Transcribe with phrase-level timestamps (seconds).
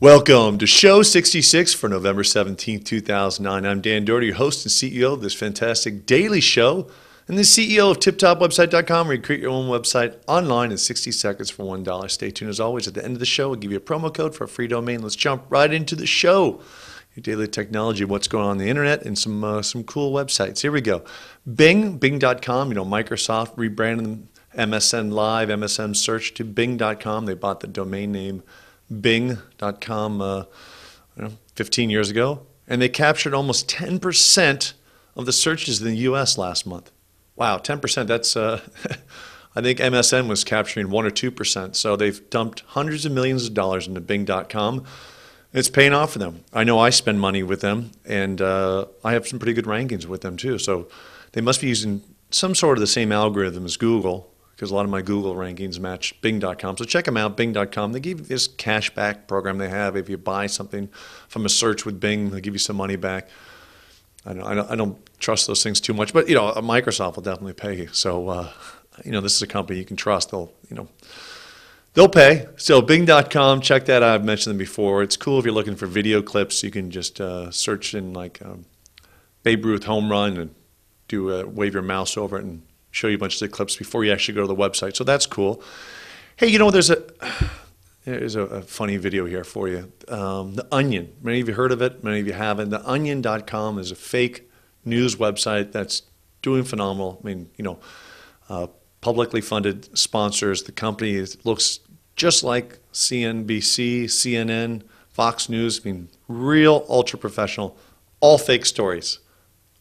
[0.00, 3.64] Welcome to show 66 for November 17th, 2009.
[3.64, 6.90] I'm Dan Doherty, your host and CEO of this fantastic daily show,
[7.26, 11.50] and the CEO of TipTopWebsite.com, where you create your own website online in 60 seconds
[11.50, 12.10] for $1.
[12.10, 12.86] Stay tuned as always.
[12.86, 14.66] At the end of the show, we'll give you a promo code for a free
[14.66, 15.02] domain.
[15.02, 16.60] Let's jump right into the show.
[17.14, 20.60] Your daily technology, what's going on, on the internet, and some uh, some cool websites.
[20.60, 21.04] Here we go.
[21.54, 22.68] Bing, Bing.com.
[22.68, 27.26] You know, Microsoft rebranded MSN Live, MSN Search to Bing.com.
[27.26, 28.42] They bought the domain name
[29.00, 30.44] Bing.com uh,
[31.16, 34.72] you know, 15 years ago, and they captured almost 10%
[35.16, 36.38] of the searches in the U.S.
[36.38, 36.90] last month.
[37.36, 38.06] Wow, 10%.
[38.06, 38.60] That's uh,
[39.54, 41.76] I think MSN was capturing one or two percent.
[41.76, 44.84] So they've dumped hundreds of millions of dollars into Bing.com.
[45.52, 46.44] It's paying off for them.
[46.52, 50.06] I know I spend money with them, and uh, I have some pretty good rankings
[50.06, 50.58] with them too.
[50.58, 50.88] So
[51.32, 54.31] they must be using some sort of the same algorithm as Google
[54.62, 56.76] because a lot of my Google rankings match Bing.com.
[56.76, 57.90] So check them out, Bing.com.
[57.90, 59.96] They give you this cashback program they have.
[59.96, 60.88] If you buy something
[61.26, 63.28] from a search with Bing, they give you some money back.
[64.24, 67.16] I don't, I don't, I don't trust those things too much, but you know, Microsoft
[67.16, 67.88] will definitely pay you.
[67.88, 68.52] So, uh,
[69.04, 70.30] you know, this is a company you can trust.
[70.30, 70.88] They'll, you know,
[71.94, 72.46] they'll pay.
[72.56, 74.14] So Bing.com, check that out.
[74.14, 75.02] I've mentioned them before.
[75.02, 76.62] It's cool if you're looking for video clips.
[76.62, 78.66] You can just uh, search in like um,
[79.42, 80.54] Babe Ruth home run and
[81.08, 82.62] do a, wave your mouse over it and
[82.92, 84.94] show you a bunch of the clips before you actually go to the website.
[84.94, 85.60] So that's cool.
[86.36, 87.02] Hey, you know, there's a
[88.04, 89.90] there's a, a funny video here for you.
[90.08, 91.12] Um, the Onion.
[91.22, 92.04] Many of you heard of it.
[92.04, 92.70] Many of you haven't.
[92.70, 94.48] The Onion.com is a fake
[94.84, 96.02] news website that's
[96.42, 97.20] doing phenomenal.
[97.22, 97.78] I mean, you know,
[98.48, 98.66] uh,
[99.00, 100.64] publicly funded sponsors.
[100.64, 101.80] The company looks
[102.14, 105.80] just like CNBC, CNN, Fox News.
[105.84, 107.76] I mean, real ultra professional,
[108.20, 109.18] all fake stories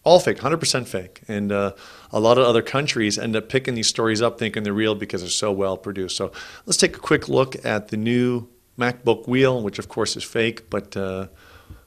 [0.04, 1.22] all fake, 100% fake.
[1.28, 1.74] And uh,
[2.12, 5.22] a lot of other countries end up picking these stories up thinking they're real because
[5.22, 6.18] they're so well produced.
[6.18, 6.32] So
[6.66, 8.48] let's take a quick look at the new
[8.80, 11.28] MacBook Wheel, which of course is fake, but uh,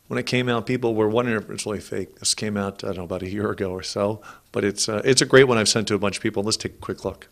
[0.06, 2.16] when it came out, people were wondering if it's really fake.
[2.16, 5.02] This came out, I don't know, about a year ago or so, but it's, uh,
[5.04, 6.42] it's a great one I've sent to a bunch of people.
[6.42, 7.28] Let's take a quick look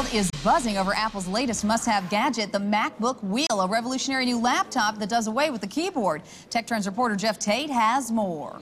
[0.00, 4.98] world is buzzing over Apple's latest must-have gadget, the MacBook Wheel, a revolutionary new laptop
[4.98, 6.22] that does away with the keyboard.
[6.48, 8.60] Tech Trends reporter Jeff Tate has more.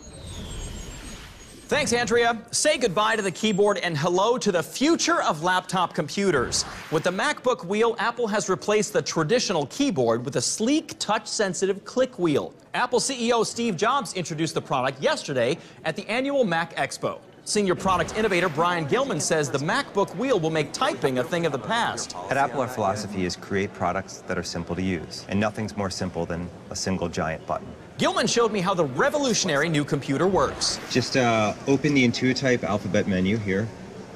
[1.68, 2.40] Thanks, Andrea.
[2.50, 6.64] Say goodbye to the keyboard and hello to the future of laptop computers.
[6.90, 12.18] With the MacBook wheel, Apple has replaced the traditional keyboard with a sleek, touch-sensitive click
[12.18, 12.54] wheel.
[12.72, 17.18] Apple CEO Steve Jobs introduced the product yesterday at the annual Mac Expo.
[17.44, 21.52] Senior product innovator Brian Gilman says the MacBook wheel will make typing a thing of
[21.52, 22.16] the past.
[22.30, 25.90] At Apple, our philosophy is create products that are simple to use, and nothing's more
[25.90, 27.68] simple than a single giant button.
[27.98, 30.78] Gilman showed me how the revolutionary new computer works.
[30.88, 33.66] Just uh, open the Intuitype alphabet menu here,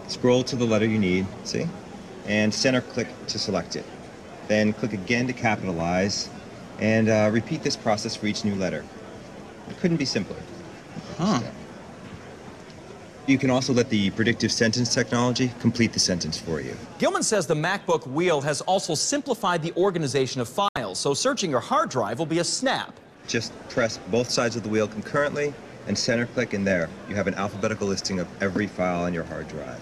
[0.07, 1.67] scroll to the letter you need, see?
[2.27, 3.85] And center click to select it.
[4.47, 6.31] Then click again to capitalize,
[6.79, 8.85] and uh, repeat this process for each new letter.
[9.69, 10.37] It couldn't be simpler.
[11.19, 11.41] Huh.
[13.27, 16.77] You can also let the predictive sentence technology complete the sentence for you.
[17.01, 21.61] Gilman says the MacBook Wheel has also simplified the organization of files, so searching your
[21.61, 23.01] hard drive will be a snap.
[23.27, 25.55] Just press both sides of the wheel concurrently
[25.87, 26.89] and center click in there.
[27.09, 29.81] You have an alphabetical listing of every file on your hard drive.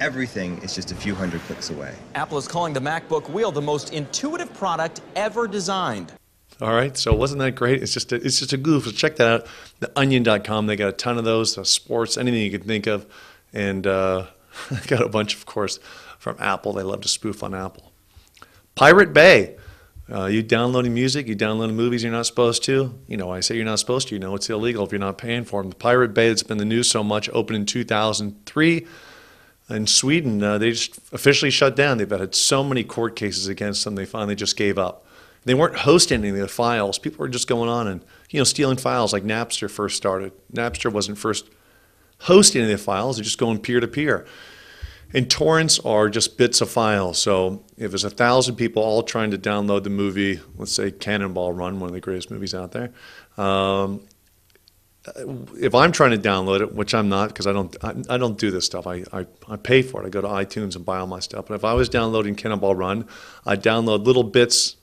[0.00, 1.94] Everything is just a few hundred clicks away.
[2.14, 6.12] Apple is calling the MacBook Wheel the most intuitive product ever designed.
[6.60, 7.82] All right, so wasn't that great?
[7.82, 8.84] It's just a, it's just a goof.
[8.84, 9.46] So check that out.
[9.80, 10.66] The Onion.com.
[10.66, 11.56] They got a ton of those.
[11.58, 13.06] Uh, sports, anything you can think of,
[13.52, 14.26] and uh,
[14.86, 15.78] got a bunch, of course,
[16.18, 16.72] from Apple.
[16.72, 17.92] They love to spoof on Apple.
[18.74, 19.56] Pirate Bay.
[20.10, 22.96] Uh, you downloading music, you downloading movies you're not supposed to.
[23.08, 24.14] You know, I say you're not supposed to.
[24.14, 25.70] You know, it's illegal if you're not paying for them.
[25.70, 28.86] The Pirate Bay that's been the news so much opened in 2003
[29.70, 30.42] in Sweden.
[30.42, 31.98] Uh, they just officially shut down.
[31.98, 33.96] They've had so many court cases against them.
[33.96, 35.04] They finally just gave up.
[35.44, 36.98] They weren't hosting any of the files.
[36.98, 40.32] People were just going on and you know stealing files like Napster first started.
[40.52, 41.48] Napster wasn't first
[42.20, 44.26] hosting any of the files; they're just going peer to peer.
[45.12, 47.18] And torrents are just bits of files.
[47.18, 51.52] So if there's a thousand people all trying to download the movie, let's say Cannonball
[51.52, 52.92] Run, one of the greatest movies out there,
[53.42, 54.02] um,
[55.60, 58.38] if I'm trying to download it, which I'm not because I don't, I, I, don't
[58.38, 58.86] do this stuff.
[58.86, 60.06] I, I, I, pay for it.
[60.06, 61.46] I go to iTunes and buy all my stuff.
[61.46, 63.06] But if I was downloading Cannonball Run,
[63.44, 64.76] I'd download little bits,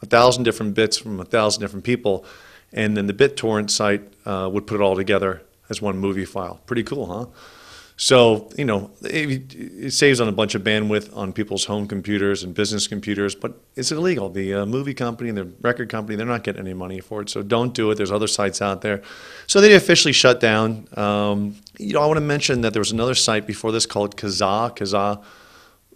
[0.00, 2.24] a thousand different bits from a thousand different people,
[2.72, 6.60] and then the BitTorrent site uh, would put it all together as one movie file.
[6.66, 7.26] Pretty cool, huh?
[7.98, 12.42] So, you know, it, it, saves on a bunch of bandwidth on people's home computers
[12.42, 14.28] and business computers, but it's illegal.
[14.28, 17.30] The uh, movie company and the record company, they're not getting any money for it,
[17.30, 17.94] so don't do it.
[17.94, 19.00] There's other sites out there.
[19.46, 20.88] So they officially shut down.
[20.94, 24.14] Um, you know, I want to mention that there was another site before this called
[24.14, 24.76] Kazaa.
[24.76, 25.24] Kazaa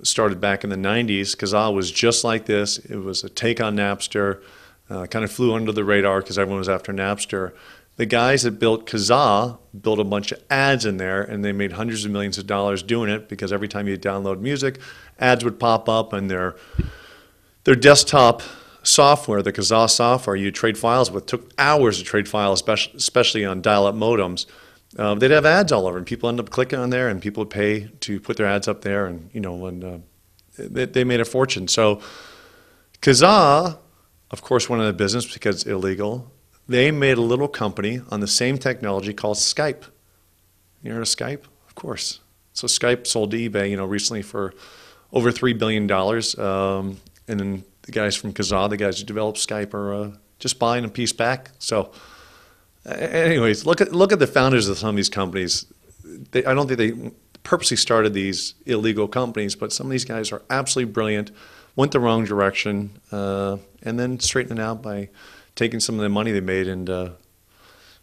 [0.02, 1.36] started back in the 90s.
[1.36, 2.78] Kazaa was just like this.
[2.78, 4.42] It was a take on Napster.
[4.88, 7.52] uh, kind of flew under the radar because everyone was after Napster.
[8.00, 11.72] The guys that built Kazaa built a bunch of ads in there, and they made
[11.72, 14.78] hundreds of millions of dollars doing it because every time you download music,
[15.18, 16.56] ads would pop up, and their
[17.64, 18.40] their desktop
[18.82, 23.60] software, the Kazaa software, you trade files with took hours to trade files, especially, on
[23.60, 24.46] dial-up modems.
[24.96, 27.42] Uh, they'd have ads all over, and people end up clicking on there, and people
[27.42, 29.98] would pay to put their ads up there, and you know, and uh,
[30.56, 31.68] they, they made a fortune.
[31.68, 32.00] So
[33.02, 33.76] Kazaa,
[34.30, 36.32] of course, went out of business because it's illegal.
[36.70, 39.86] They made a little company on the same technology called Skype.
[40.84, 41.42] You heard of Skype?
[41.66, 42.20] Of course.
[42.52, 44.54] So Skype sold to eBay, you know, recently for
[45.12, 49.38] over three billion dollars, um, and then the guys from Kazaa, the guys who developed
[49.38, 51.50] Skype, are uh, just buying a piece back.
[51.58, 51.90] So,
[52.86, 55.66] anyways, look at look at the founders of some of these companies.
[56.04, 57.10] They, I don't think they
[57.42, 61.32] purposely started these illegal companies, but some of these guys are absolutely brilliant.
[61.74, 65.08] Went the wrong direction, uh, and then straightened it out by
[65.54, 67.10] taking some of the money they made and uh,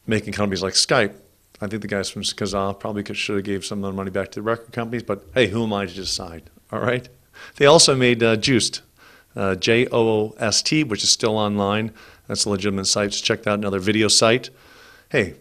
[0.05, 1.13] making companies like Skype.
[1.59, 4.11] I think the guys from Kazaa probably could, should have gave some of the money
[4.11, 6.49] back to the record companies, but hey, who am I to decide?
[6.71, 7.09] All right.
[7.55, 8.81] They also made uh, Joost,
[9.35, 11.93] uh, J O O S T, which is still online.
[12.27, 13.11] That's a legitimate site.
[13.11, 13.59] Just check out.
[13.59, 14.49] Another video site.
[15.09, 15.35] Hey,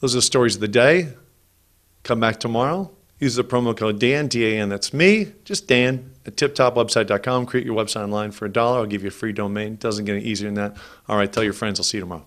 [0.00, 1.14] those are the stories of the day.
[2.02, 2.90] Come back tomorrow.
[3.20, 4.70] Use the promo code Dan, D A N.
[4.70, 7.46] That's me, just Dan, at tiptopwebsite.com.
[7.46, 8.78] Create your website online for a dollar.
[8.78, 9.76] I'll give you a free domain.
[9.76, 10.76] Doesn't get any easier than that.
[11.06, 11.78] All right, tell your friends.
[11.78, 12.18] I'll see you tomorrow.